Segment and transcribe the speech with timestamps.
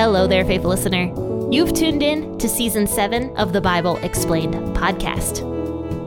[0.00, 1.12] Hello there, faithful listener.
[1.52, 5.44] You've tuned in to season seven of the Bible Explained podcast.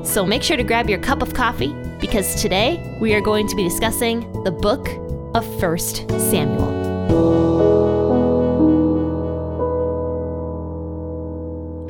[0.04, 1.72] So make sure to grab your cup of coffee
[2.02, 4.88] because today we are going to be discussing the book
[5.36, 6.72] of 1 Samuel.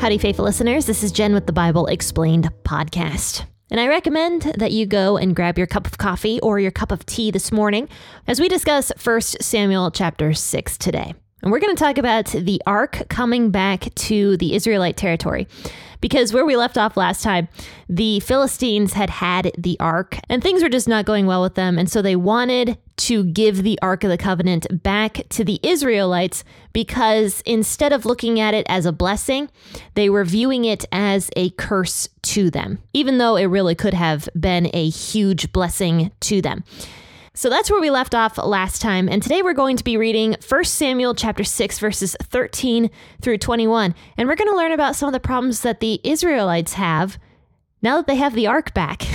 [0.02, 0.86] Howdy, faithful listeners.
[0.86, 3.46] This is Jenn with the Bible Explained podcast.
[3.72, 6.92] And I recommend that you go and grab your cup of coffee or your cup
[6.92, 7.88] of tea this morning
[8.28, 11.14] as we discuss 1 Samuel chapter 6 today.
[11.44, 15.48] And we're going to talk about the ark coming back to the Israelite territory.
[16.00, 17.48] Because where we left off last time,
[17.88, 21.78] the Philistines had had the ark and things were just not going well with them.
[21.78, 26.44] And so they wanted to give the Ark of the Covenant back to the Israelites
[26.74, 29.50] because instead of looking at it as a blessing,
[29.96, 34.28] they were viewing it as a curse to them, even though it really could have
[34.38, 36.64] been a huge blessing to them.
[37.36, 39.10] So that's where we left off last time.
[39.10, 42.92] And today we're going to be reading 1 Samuel chapter 6 verses 13
[43.24, 43.96] through 21.
[44.18, 47.18] And we're going to learn about some of the problems that the Israelites have
[47.82, 49.08] now that they have the ark back.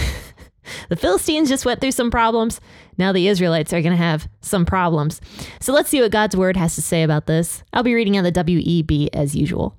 [0.88, 2.60] the Philistines just went through some problems.
[2.96, 5.20] Now the Israelites are going to have some problems.
[5.60, 7.62] So let's see what God's word has to say about this.
[7.72, 9.78] I'll be reading on the WEB as usual.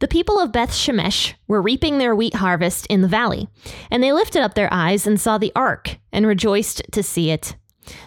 [0.00, 3.48] The people of Beth Shemesh were reaping their wheat harvest in the valley,
[3.90, 7.56] and they lifted up their eyes and saw the ark, and rejoiced to see it.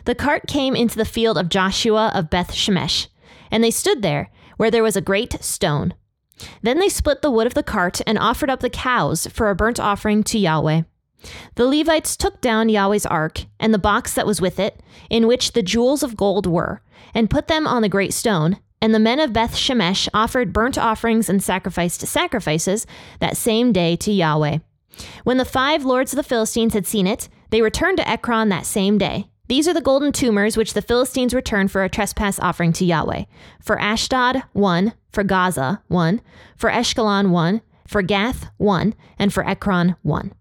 [0.06, 3.08] The cart came into the field of Joshua of Beth Shemesh,
[3.50, 5.94] and they stood there, where there was a great stone.
[6.62, 9.56] Then they split the wood of the cart and offered up the cows for a
[9.56, 10.84] burnt offering to Yahweh.
[11.56, 15.52] The Levites took down Yahweh's ark and the box that was with it, in which
[15.52, 16.81] the jewels of gold were,
[17.14, 20.77] and put them on the great stone, and the men of Beth Shemesh offered burnt
[20.77, 22.88] offerings and sacrificed sacrifices
[23.19, 24.57] that same day to Yahweh.
[25.23, 28.65] When the five lords of the Philistines had seen it, they returned to Ekron that
[28.65, 29.27] same day.
[29.47, 33.25] These are the golden tumors which the Philistines returned for a trespass offering to Yahweh.
[33.61, 34.94] For Ashdod, one.
[35.11, 36.22] For Gaza, one.
[36.56, 37.61] For Ashkelon, one.
[37.85, 38.95] For Gath, one.
[39.19, 40.33] And for Ekron, one.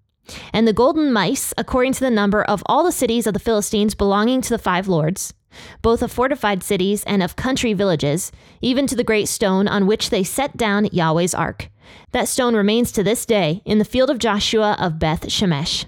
[0.52, 3.96] And the golden mice, according to the number of all the cities of the Philistines
[3.96, 5.34] belonging to the five lords,
[5.82, 10.10] both of fortified cities and of country villages, even to the great stone on which
[10.10, 11.70] they set down Yahweh's ark.
[12.12, 15.86] That stone remains to this day in the field of Joshua of Beth Shemesh.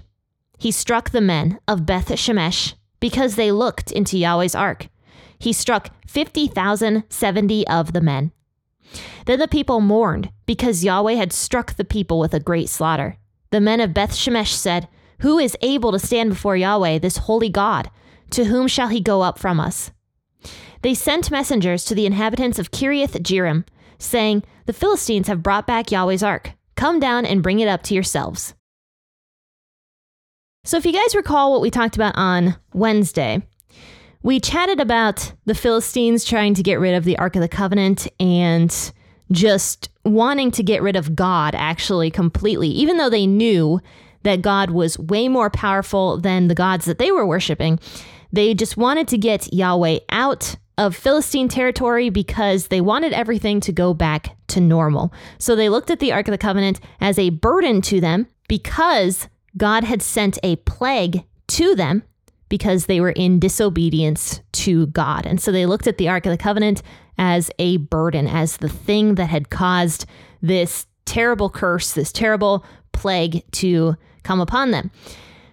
[0.57, 4.87] He struck the men of Beth Shemesh because they looked into Yahweh's ark.
[5.37, 8.31] He struck 50,070 of the men.
[9.25, 13.17] Then the people mourned because Yahweh had struck the people with a great slaughter.
[13.51, 14.87] The men of Beth Shemesh said,
[15.19, 17.89] Who is able to stand before Yahweh, this holy God?
[18.33, 19.91] To whom shall he go up from us?
[20.81, 23.63] They sent messengers to the inhabitants of Kiriath Jearim,
[23.99, 26.53] saying, The Philistines have brought back Yahweh's ark.
[26.75, 28.55] Come down and bring it up to yourselves.
[30.63, 33.43] So, if you guys recall what we talked about on Wednesday,
[34.23, 38.07] we chatted about the Philistines trying to get rid of the Ark of the Covenant
[38.19, 38.91] and
[39.31, 43.79] just wanting to get rid of God actually completely, even though they knew
[44.23, 47.79] that God was way more powerful than the gods that they were worshiping.
[48.33, 53.71] They just wanted to get Yahweh out of Philistine territory because they wanted everything to
[53.71, 55.13] go back to normal.
[55.37, 59.29] So they looked at the Ark of the Covenant as a burden to them because
[59.55, 62.03] God had sent a plague to them
[62.49, 65.25] because they were in disobedience to God.
[65.25, 66.81] And so they looked at the Ark of the Covenant
[67.17, 70.05] as a burden, as the thing that had caused
[70.41, 74.89] this terrible curse, this terrible plague to come upon them.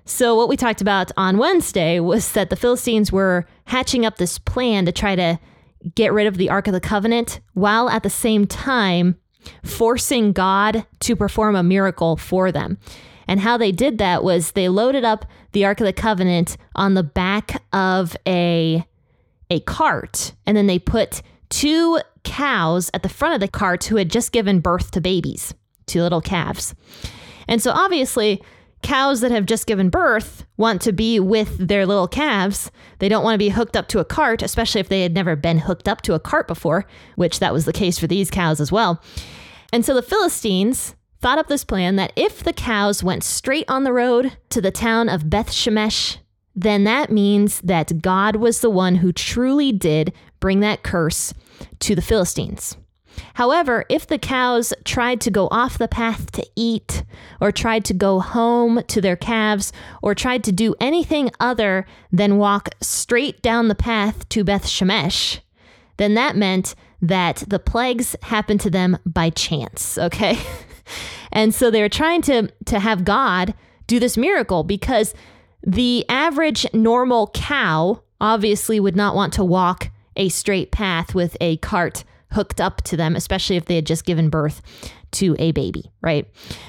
[0.04, 4.38] So, what we talked about on Wednesday was that the Philistines were hatching up this
[4.38, 5.38] plan to try to
[5.94, 9.16] get rid of the Ark of the Covenant while at the same time
[9.64, 12.78] forcing God to perform a miracle for them.
[13.26, 16.94] And how they did that was they loaded up the Ark of the Covenant on
[16.94, 18.84] the back of a
[19.52, 23.96] a cart and then they put two cows at the front of the cart who
[23.96, 25.52] had just given birth to babies,
[25.86, 26.74] two little calves.
[27.48, 28.42] And so obviously
[28.82, 32.70] cows that have just given birth want to be with their little calves.
[32.98, 35.36] They don't want to be hooked up to a cart, especially if they had never
[35.36, 38.60] been hooked up to a cart before, which that was the case for these cows
[38.60, 39.02] as well.
[39.72, 43.84] And so the Philistines thought up this plan that if the cows went straight on
[43.84, 46.16] the road to the town of Beth Shemesh,
[46.54, 51.32] then that means that God was the one who truly did bring that curse
[51.80, 52.76] to the Philistines.
[53.34, 57.04] However, if the cows tried to go off the path to eat,
[57.40, 59.72] or tried to go home to their calves,
[60.02, 65.40] or tried to do anything other than walk straight down the path to Beth Shemesh,
[65.96, 70.38] then that meant that the plagues happened to them by chance, okay?
[71.32, 73.54] and so they were trying to, to have God
[73.86, 75.14] do this miracle because
[75.66, 81.56] the average normal cow obviously would not want to walk a straight path with a
[81.58, 84.62] cart hooked up to them, especially if they had just given birth
[85.12, 86.26] to a baby, right?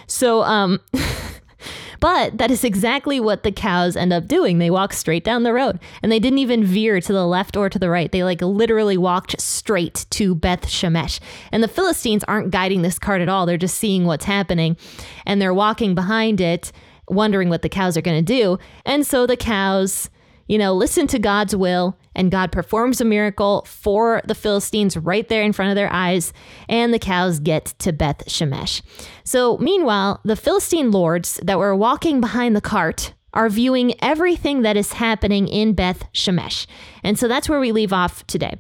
[0.07, 0.79] So, um,
[1.99, 4.57] but that is exactly what the cows end up doing.
[4.57, 7.69] They walk straight down the road and they didn't even veer to the left or
[7.69, 8.11] to the right.
[8.11, 11.19] They like literally walked straight to Beth Shemesh.
[11.51, 13.45] And the Philistines aren't guiding this cart at all.
[13.45, 14.77] They're just seeing what's happening
[15.25, 16.71] and they're walking behind it,
[17.07, 18.57] wondering what the cows are going to do.
[18.85, 20.09] And so the cows
[20.47, 25.27] you know, listen to God's will, and God performs a miracle for the Philistines right
[25.27, 26.33] there in front of their eyes,
[26.67, 28.81] and the cows get to Beth Shemesh.
[29.23, 34.75] So, meanwhile, the Philistine lords that were walking behind the cart are viewing everything that
[34.75, 36.67] is happening in Beth Shemesh.
[37.03, 38.59] And so that's where we leave off today.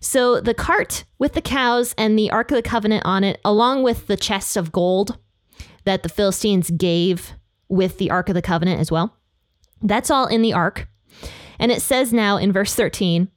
[0.00, 3.82] So, the cart with the cows and the Ark of the Covenant on it, along
[3.82, 5.18] with the chests of gold
[5.84, 7.34] that the Philistines gave
[7.68, 9.16] with the Ark of the Covenant as well,
[9.82, 10.88] that's all in the Ark.
[11.58, 13.28] And it says now in verse 13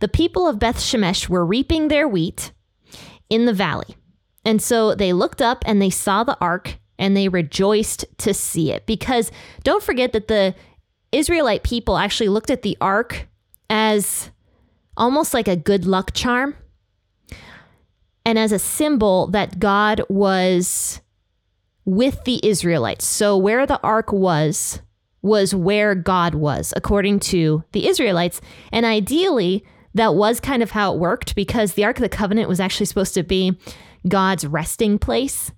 [0.00, 2.52] the people of Beth Shemesh were reaping their wheat
[3.30, 3.96] in the valley.
[4.44, 8.72] And so they looked up and they saw the ark and they rejoiced to see
[8.72, 8.86] it.
[8.86, 9.30] Because
[9.62, 10.54] don't forget that the
[11.12, 13.28] Israelite people actually looked at the ark
[13.70, 14.30] as
[14.96, 16.56] almost like a good luck charm
[18.24, 21.00] and as a symbol that God was
[21.84, 23.06] with the Israelites.
[23.06, 24.80] So where the ark was,
[25.22, 28.40] was where God was, according to the Israelites.
[28.72, 29.64] And ideally,
[29.94, 32.86] that was kind of how it worked because the Ark of the Covenant was actually
[32.86, 33.58] supposed to be
[34.08, 35.52] God's resting place.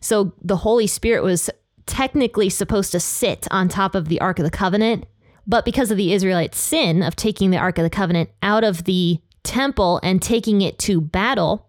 [0.00, 1.48] So the Holy Spirit was
[1.86, 5.06] technically supposed to sit on top of the Ark of the Covenant.
[5.46, 8.84] But because of the Israelites' sin of taking the Ark of the Covenant out of
[8.84, 11.68] the temple and taking it to battle,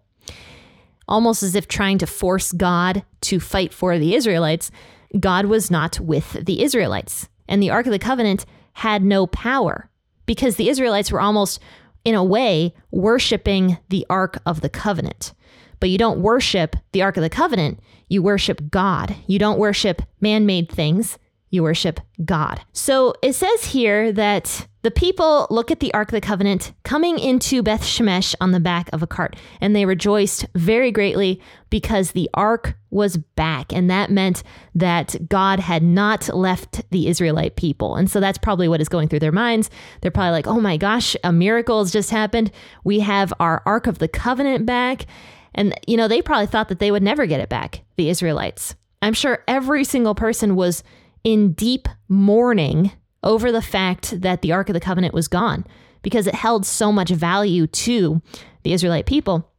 [1.06, 4.70] almost as if trying to force God to fight for the Israelites,
[5.18, 7.28] God was not with the Israelites.
[7.48, 8.44] And the Ark of the Covenant
[8.74, 9.90] had no power
[10.26, 11.60] because the Israelites were almost,
[12.04, 15.32] in a way, worshiping the Ark of the Covenant.
[15.80, 19.14] But you don't worship the Ark of the Covenant, you worship God.
[19.26, 21.18] You don't worship man made things,
[21.50, 22.60] you worship God.
[22.72, 27.18] So it says here that the people look at the Ark of the Covenant coming
[27.18, 32.12] into Beth Shemesh on the back of a cart, and they rejoiced very greatly because
[32.12, 33.72] the Ark was back.
[33.72, 34.42] And that meant
[34.74, 37.96] that God had not left the Israelite people.
[37.96, 39.68] And so that's probably what is going through their minds.
[40.00, 42.50] They're probably like, oh my gosh, a miracle has just happened.
[42.84, 45.06] We have our Ark of the Covenant back.
[45.54, 48.76] And, you know, they probably thought that they would never get it back, the Israelites.
[49.02, 50.82] I'm sure every single person was
[51.24, 52.92] in deep mourning
[53.22, 55.66] over the fact that the Ark of the Covenant was gone
[56.02, 58.22] because it held so much value to
[58.62, 59.50] the Israelite people.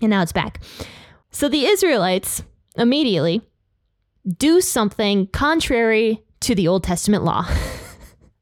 [0.00, 0.62] And now it's back.
[1.30, 2.42] So the Israelites
[2.76, 3.42] immediately
[4.36, 7.46] do something contrary to the Old Testament law.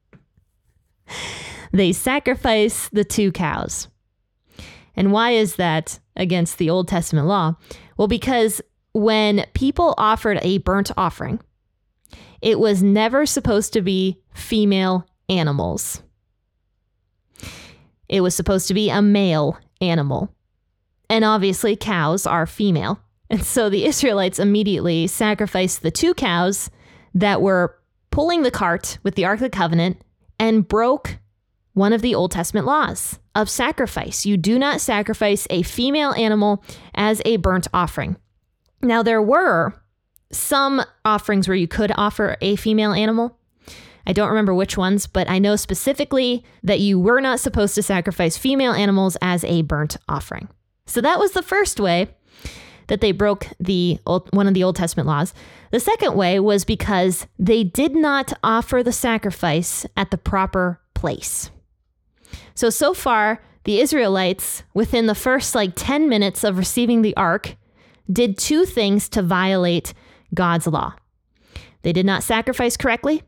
[1.71, 3.87] they sacrifice the two cows.
[4.95, 7.55] And why is that against the Old Testament law?
[7.97, 8.61] Well, because
[8.93, 11.39] when people offered a burnt offering,
[12.41, 16.01] it was never supposed to be female animals.
[18.09, 20.33] It was supposed to be a male animal.
[21.09, 22.99] And obviously, cows are female.
[23.29, 26.69] And so the Israelites immediately sacrificed the two cows
[27.13, 27.77] that were
[28.09, 30.01] pulling the cart with the Ark of the Covenant
[30.39, 31.17] and broke
[31.73, 34.25] one of the Old Testament laws of sacrifice.
[34.25, 36.63] You do not sacrifice a female animal
[36.93, 38.17] as a burnt offering.
[38.81, 39.81] Now, there were
[40.31, 43.37] some offerings where you could offer a female animal.
[44.05, 47.83] I don't remember which ones, but I know specifically that you were not supposed to
[47.83, 50.49] sacrifice female animals as a burnt offering.
[50.85, 52.09] So that was the first way
[52.87, 55.33] that they broke the old, one of the Old Testament laws.
[55.71, 61.51] The second way was because they did not offer the sacrifice at the proper place.
[62.53, 67.55] So so far, the Israelites within the first like 10 minutes of receiving the ark
[68.11, 69.93] did two things to violate
[70.33, 70.93] God's law.
[71.81, 73.23] They did not sacrifice correctly,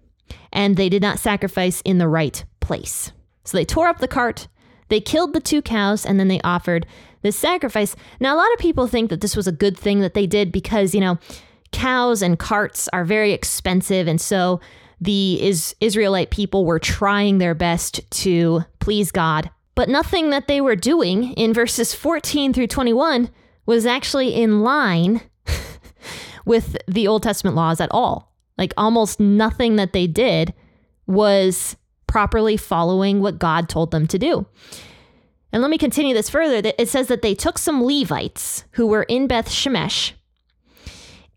[0.52, 3.12] and they did not sacrifice in the right place.
[3.44, 4.48] So they tore up the cart,
[4.90, 6.86] they killed the two cows, and then they offered
[7.22, 7.96] this sacrifice.
[8.20, 10.52] Now, a lot of people think that this was a good thing that they did
[10.52, 11.18] because, you know,
[11.72, 14.08] cows and carts are very expensive.
[14.08, 14.62] And so
[15.02, 19.50] the is- Israelite people were trying their best to please God.
[19.76, 23.30] But nothing that they were doing in verses 14 through 21
[23.66, 25.22] was actually in line
[26.46, 28.34] with the Old Testament laws at all.
[28.58, 30.54] Like almost nothing that they did
[31.08, 31.76] was
[32.08, 34.46] properly following what God told them to do.
[35.52, 36.72] And let me continue this further.
[36.78, 40.14] It says that they took some Levites who were in Beth Shemesh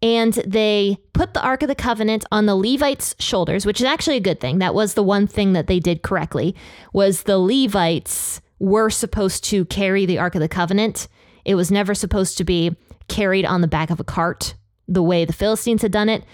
[0.03, 4.17] and they put the Ark of the Covenant on the Levites' shoulders, which is actually
[4.17, 4.59] a good thing.
[4.59, 6.55] That was the one thing that they did correctly
[6.93, 11.09] was the Levites were supposed to carry the Ark of the Covenant.
[11.45, 12.77] It was never supposed to be
[13.09, 14.55] carried on the back of a cart
[14.89, 16.25] the way the Philistines had done it.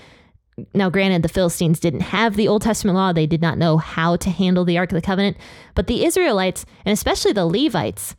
[0.75, 3.13] Now, granted, the Philistines didn't have the Old Testament law.
[3.13, 5.37] They did not know how to handle the Ark of the Covenant.
[5.75, 8.15] But the Israelites, and especially the Levites,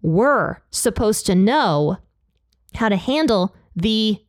[0.00, 1.98] were supposed to know
[2.74, 4.22] how to handle the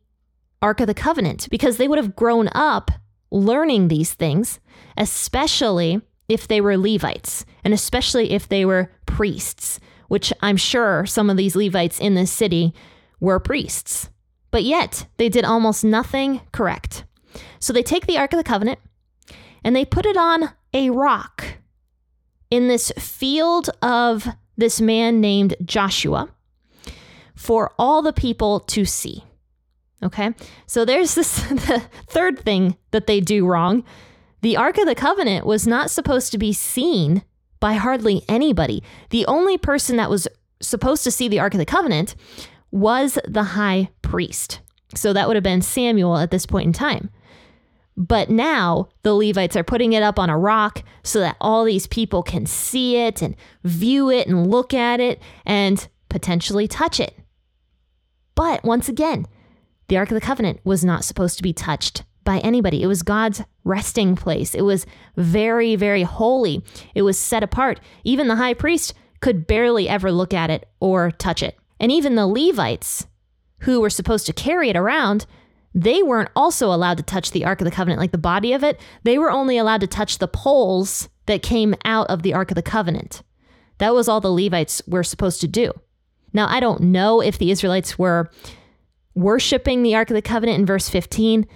[0.60, 2.90] Ark of the Covenant because they would have grown up
[3.30, 4.60] learning these things,
[4.96, 11.30] especially if they were Levites and especially if they were priests, which I'm sure some
[11.30, 12.74] of these Levites in this city
[13.20, 14.08] were priests.
[14.54, 17.02] But yet, they did almost nothing correct.
[17.58, 18.78] So they take the Ark of the Covenant
[19.64, 21.58] and they put it on a rock
[22.52, 26.28] in this field of this man named Joshua
[27.34, 29.24] for all the people to see.
[30.04, 30.32] Okay,
[30.68, 33.82] so there's this the third thing that they do wrong.
[34.42, 37.24] The Ark of the Covenant was not supposed to be seen
[37.58, 38.84] by hardly anybody.
[39.10, 40.28] The only person that was
[40.60, 42.14] supposed to see the Ark of the Covenant
[42.74, 44.60] was the high priest.
[44.96, 47.08] So that would have been Samuel at this point in time.
[47.96, 51.86] But now the Levites are putting it up on a rock so that all these
[51.86, 57.16] people can see it and view it and look at it and potentially touch it.
[58.34, 59.26] But once again,
[59.86, 62.82] the Ark of the Covenant was not supposed to be touched by anybody.
[62.82, 64.52] It was God's resting place.
[64.52, 64.84] It was
[65.16, 66.64] very, very holy.
[66.96, 67.78] It was set apart.
[68.02, 71.56] Even the high priest could barely ever look at it or touch it.
[71.80, 73.06] And even the Levites,
[73.60, 75.26] who were supposed to carry it around,
[75.74, 78.62] they weren't also allowed to touch the Ark of the Covenant, like the body of
[78.62, 78.80] it.
[79.02, 82.54] They were only allowed to touch the poles that came out of the Ark of
[82.54, 83.22] the Covenant.
[83.78, 85.72] That was all the Levites were supposed to do.
[86.32, 88.30] Now, I don't know if the Israelites were
[89.14, 91.46] worshiping the Ark of the Covenant in verse 15,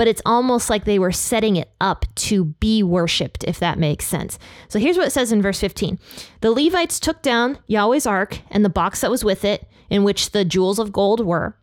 [0.00, 4.06] but it's almost like they were setting it up to be worshiped, if that makes
[4.06, 4.38] sense.
[4.68, 5.98] So here's what it says in verse 15
[6.40, 10.30] The Levites took down Yahweh's ark and the box that was with it, in which
[10.30, 11.54] the jewels of gold were,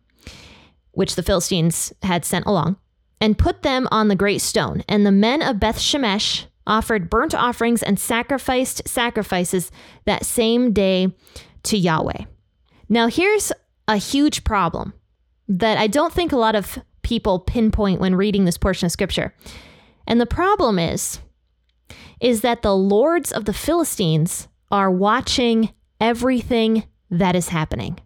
[0.92, 2.76] which the Philistines had sent along,
[3.20, 4.84] and put them on the great stone.
[4.88, 9.72] And the men of Beth Shemesh offered burnt offerings and sacrificed sacrifices
[10.04, 11.12] that same day
[11.64, 12.26] to Yahweh.
[12.88, 13.50] Now, here's
[13.88, 14.92] a huge problem
[15.48, 16.78] that I don't think a lot of
[17.08, 19.34] people pinpoint when reading this portion of scripture.
[20.06, 21.20] And the problem is
[22.20, 27.98] is that the lords of the Philistines are watching everything that is happening.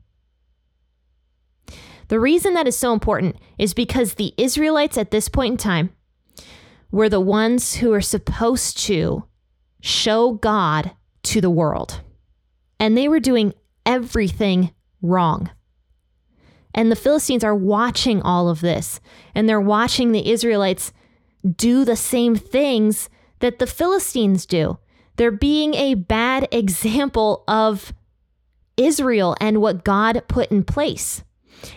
[2.08, 5.90] The reason that is so important is because the Israelites at this point in time
[6.90, 9.24] were the ones who are supposed to
[9.80, 10.92] show God
[11.22, 12.02] to the world.
[12.78, 13.54] And they were doing
[13.86, 15.50] everything wrong.
[16.74, 19.00] And the Philistines are watching all of this,
[19.34, 20.92] and they're watching the Israelites
[21.56, 23.10] do the same things
[23.40, 24.78] that the Philistines do.
[25.16, 27.92] They're being a bad example of
[28.76, 31.22] Israel and what God put in place.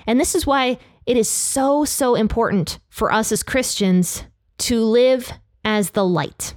[0.07, 4.23] And this is why it is so, so important for us as Christians
[4.59, 5.31] to live
[5.63, 6.55] as the light,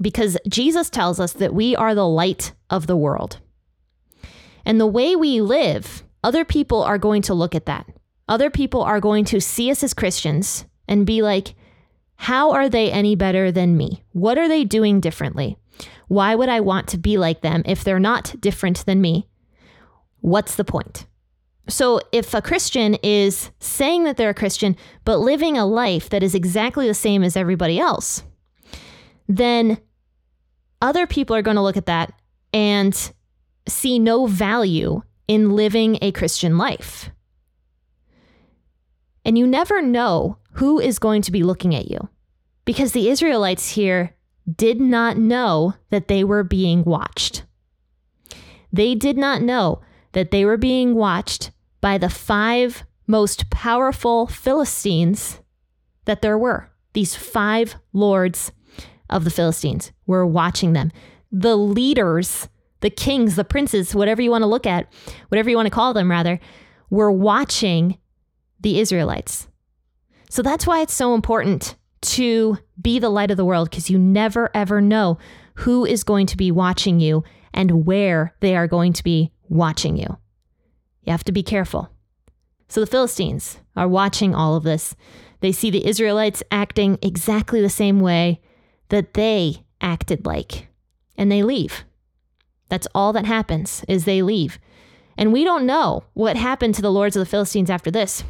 [0.00, 3.40] because Jesus tells us that we are the light of the world.
[4.64, 7.86] And the way we live other people are going to look at that.
[8.28, 11.54] Other people are going to see us as Christians and be like,
[12.16, 14.02] how are they any better than me?
[14.12, 15.58] What are they doing differently?
[16.08, 19.28] Why would I want to be like them if they're not different than me?
[20.20, 21.06] What's the point?
[21.68, 26.22] So, if a Christian is saying that they're a Christian, but living a life that
[26.22, 28.22] is exactly the same as everybody else,
[29.28, 29.78] then
[30.82, 32.12] other people are going to look at that
[32.52, 33.12] and
[33.66, 37.10] see no value in living a Christian life.
[39.24, 42.08] And you never know who is going to be looking at you
[42.64, 44.14] because the Israelites here
[44.56, 47.44] did not know that they were being watched.
[48.72, 49.80] They did not know
[50.12, 51.50] that they were being watched
[51.80, 55.40] by the five most powerful Philistines
[56.04, 56.70] that there were.
[56.92, 58.52] These five lords
[59.10, 60.92] of the Philistines were watching them.
[61.30, 62.48] The leaders
[62.84, 64.92] the kings, the princes, whatever you want to look at,
[65.28, 66.38] whatever you want to call them, rather,
[66.90, 67.96] were watching
[68.60, 69.48] the Israelites.
[70.28, 73.98] So that's why it's so important to be the light of the world because you
[73.98, 75.16] never ever know
[75.54, 77.24] who is going to be watching you
[77.54, 80.18] and where they are going to be watching you.
[81.04, 81.88] You have to be careful.
[82.68, 84.94] So the Philistines are watching all of this.
[85.40, 88.42] They see the Israelites acting exactly the same way
[88.90, 90.68] that they acted like,
[91.16, 91.84] and they leave.
[92.74, 94.58] That's all that happens is they leave.
[95.16, 98.24] And we don't know what happened to the lords of the Philistines after this.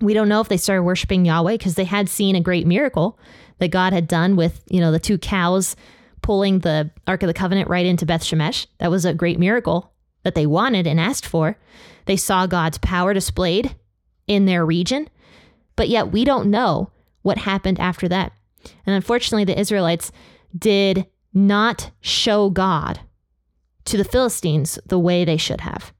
[0.00, 3.16] We don't know if they started worshiping Yahweh because they had seen a great miracle
[3.58, 5.76] that God had done with, you know, the two cows
[6.20, 8.66] pulling the Ark of the Covenant right into Beth Shemesh.
[8.78, 9.92] That was a great miracle
[10.24, 11.56] that they wanted and asked for.
[12.06, 13.76] They saw God's power displayed
[14.26, 15.08] in their region,
[15.76, 16.90] but yet we don't know
[17.22, 18.32] what happened after that.
[18.84, 20.10] And unfortunately, the Israelites
[20.58, 22.98] did not show God
[23.90, 25.92] to the Philistines the way they should have.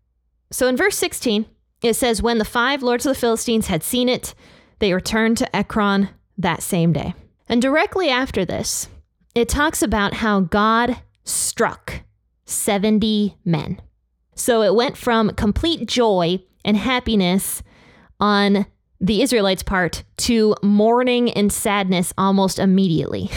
[0.51, 1.47] So in verse 16,
[1.83, 4.35] it says, When the five lords of the Philistines had seen it,
[4.79, 7.15] they returned to Ekron that same day.
[7.49, 8.89] And directly after this,
[9.35, 12.03] it talks about how God struck
[12.45, 13.81] 70 men.
[14.35, 17.63] So it went from complete joy and happiness
[18.19, 18.67] on
[19.01, 23.31] the Israelites' part to mourning and sadness almost immediately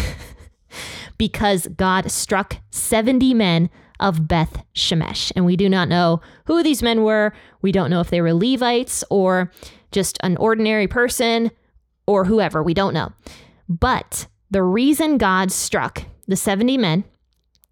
[1.18, 3.70] because God struck 70 men
[4.04, 5.32] of Beth Shemesh.
[5.36, 7.34] And we do not know who these men were.
[7.62, 9.52] We don't know if they were Levites or
[9.92, 11.50] just an ordinary person
[12.06, 12.62] or whoever.
[12.62, 13.14] We don't know.
[13.70, 17.06] But the reason God struck the 70 men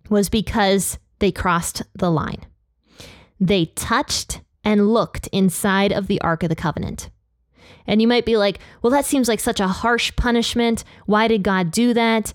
[0.10, 2.46] was because they crossed the line.
[3.40, 7.10] They touched and looked inside of the Ark of the Covenant.
[7.88, 10.84] And you might be like, well, that seems like such a harsh punishment.
[11.08, 12.32] Why did God do that?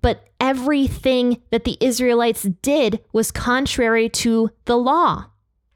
[0.00, 5.26] But everything that the Israelites did was contrary to the law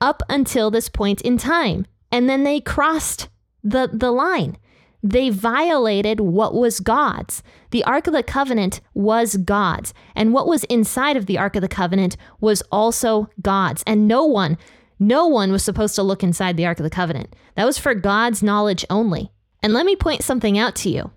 [0.00, 1.86] up until this point in time.
[2.10, 3.28] And then they crossed
[3.62, 4.56] the, the line.
[5.02, 7.42] They violated what was God's.
[7.70, 11.62] The Ark of the Covenant was God's, and what was inside of the Ark of
[11.62, 13.84] the Covenant was also God's.
[13.86, 14.58] And no one,
[14.98, 17.36] no one was supposed to look inside the Ark of the Covenant.
[17.54, 19.30] That was for God's knowledge only.
[19.62, 21.12] And let me point something out to you.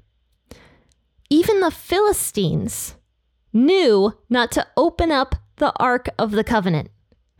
[1.31, 2.95] Even the Philistines
[3.53, 6.89] knew not to open up the Ark of the Covenant.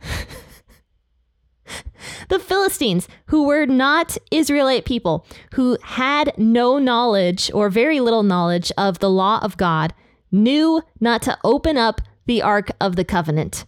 [2.30, 8.72] the Philistines, who were not Israelite people, who had no knowledge or very little knowledge
[8.78, 9.92] of the law of God,
[10.30, 13.66] knew not to open up the Ark of the Covenant.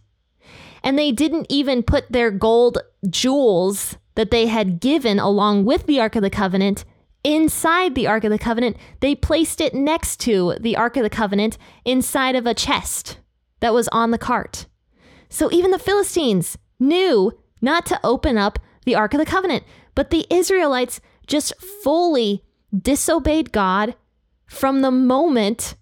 [0.83, 2.79] And they didn't even put their gold
[3.11, 6.87] jewels that they had given along with the Ark of the Covenant
[7.25, 8.77] inside the Ark of the Covenant.
[9.01, 13.19] They placed it next to the Ark of the Covenant inside of a chest
[13.61, 14.67] that was on the cart.
[15.29, 19.65] So even the Philistines knew not to open up the Ark of the Covenant.
[19.95, 22.45] But the Israelites just fully
[22.77, 23.95] disobeyed God
[24.47, 25.77] from the moment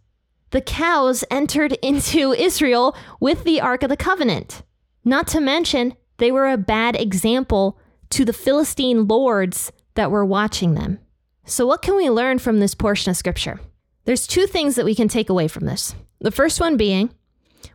[0.51, 4.63] the cows entered into Israel with the Ark of the Covenant.
[5.05, 7.79] Not to mention, they were a bad example
[8.11, 11.01] to the Philistine lords that were watching them.
[11.45, 13.61] So, what can we learn from this portion of scripture?
[14.05, 15.95] There's two things that we can take away from this.
[16.21, 17.11] The first one being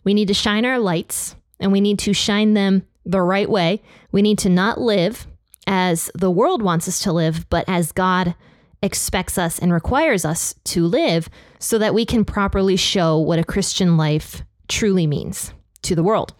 [0.03, 3.81] we need to shine our lights and we need to shine them the right way.
[4.11, 5.27] We need to not live
[5.65, 8.35] as the world wants us to live, but as God
[8.81, 13.43] expects us and requires us to live so that we can properly show what a
[13.43, 16.33] Christian life truly means to the world.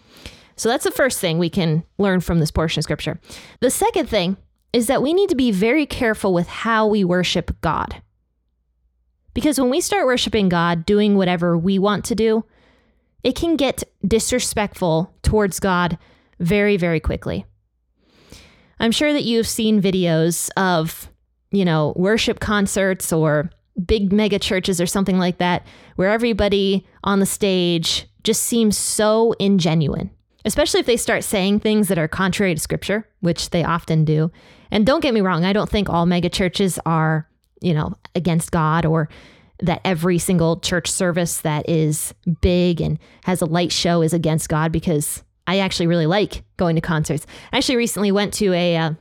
[0.55, 3.19] So that's the first thing we can learn from this portion of scripture.
[3.59, 4.37] The second thing
[4.73, 8.01] is that we need to be very careful with how we worship God.
[9.33, 12.43] Because when we start worshiping God, doing whatever we want to do,
[13.23, 15.97] it can get disrespectful towards God
[16.39, 17.45] very, very quickly.
[18.79, 21.09] I'm sure that you've seen videos of,
[21.51, 23.49] you know, worship concerts or
[23.85, 29.33] big mega churches or something like that, where everybody on the stage just seems so
[29.39, 30.09] ingenuine,
[30.45, 34.31] especially if they start saying things that are contrary to scripture, which they often do.
[34.71, 37.27] And don't get me wrong, I don't think all mega churches are,
[37.61, 39.09] you know, against God or
[39.59, 44.49] that every single church service that is big and has a light show is against
[44.49, 47.25] God because I actually really like going to concerts.
[47.51, 48.91] I actually recently went to a uh,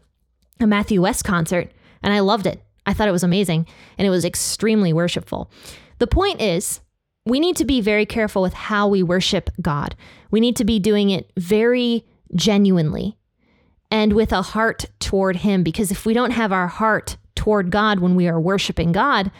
[0.61, 1.71] a Matthew West concert
[2.03, 2.63] and I loved it.
[2.87, 3.67] I thought it was amazing
[3.99, 5.51] and it was extremely worshipful.
[5.99, 6.81] The point is,
[7.27, 9.97] we need to be very careful with how we worship God.
[10.31, 13.17] We need to be doing it very genuinely
[13.91, 18.01] and with a heart toward Him because if we don't have our heart toward God
[18.01, 19.31] when we are worshiping God,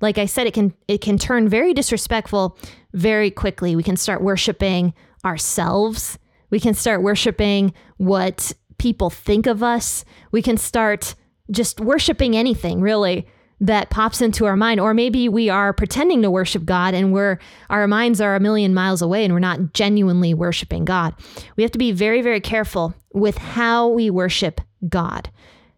[0.00, 2.58] like I said, it can it can turn very disrespectful
[2.92, 3.76] very quickly.
[3.76, 6.18] We can start worshiping ourselves
[6.52, 10.04] we can start worshiping what people think of us.
[10.32, 11.14] We can start
[11.50, 13.26] just worshiping anything, really,
[13.62, 14.80] that pops into our mind.
[14.80, 17.38] Or maybe we are pretending to worship God and we're
[17.70, 21.14] our minds are a million miles away and we're not genuinely worshiping God.
[21.56, 25.30] We have to be very, very careful with how we worship God.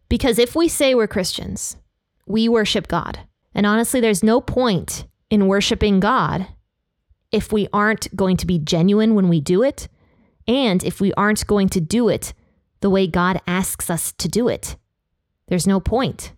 [0.09, 1.77] Because if we say we're Christians,
[2.27, 3.20] we worship God.
[3.55, 6.47] And honestly, there's no point in worshiping God
[7.33, 9.88] if we aren't going to be genuine when we do it
[10.49, 12.33] and if we aren't going to do it
[12.81, 14.77] the way God asks us to do it,
[15.49, 16.33] there's no point.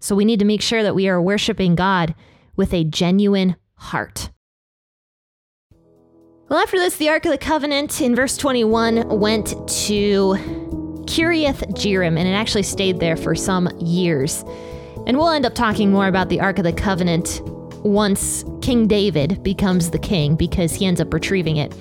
[0.00, 2.14] So we need to make sure that we are worshiping God
[2.56, 4.30] with a genuine heart.
[6.48, 9.48] Well, after this, the Ark of the Covenant in verse 21 went
[9.86, 10.34] to
[11.06, 14.42] Kiriath Jearim, and it actually stayed there for some years.
[15.06, 17.40] And we'll end up talking more about the Ark of the Covenant
[17.84, 21.74] once King David becomes the king because he ends up retrieving it.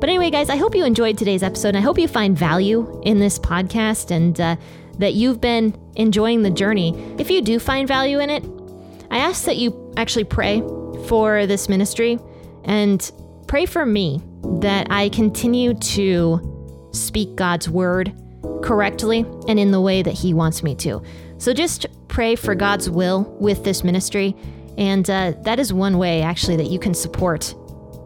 [0.00, 1.68] But anyway, guys, I hope you enjoyed today's episode.
[1.68, 4.56] And I hope you find value in this podcast and uh,
[4.98, 6.94] that you've been enjoying the journey.
[7.18, 8.44] If you do find value in it,
[9.10, 10.60] I ask that you actually pray
[11.06, 12.18] for this ministry
[12.64, 13.10] and
[13.46, 14.22] pray for me
[14.60, 18.12] that I continue to speak God's word
[18.62, 21.02] correctly and in the way that He wants me to.
[21.38, 24.36] So just pray for God's will with this ministry.
[24.78, 27.54] And uh, that is one way, actually, that you can support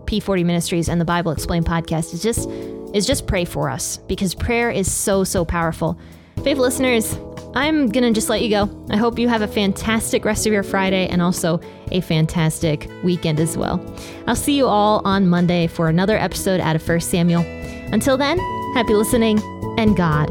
[0.06, 2.14] P40 Ministries and the Bible Explained podcast.
[2.14, 2.48] Is just
[2.94, 5.98] is just pray for us because prayer is so so powerful.
[6.42, 7.18] Faithful listeners,
[7.54, 8.68] I'm gonna just let you go.
[8.90, 13.40] I hope you have a fantastic rest of your Friday and also a fantastic weekend
[13.40, 13.84] as well.
[14.26, 17.44] I'll see you all on Monday for another episode out of 1 Samuel.
[17.92, 18.38] Until then,
[18.74, 19.40] happy listening
[19.78, 20.28] and God.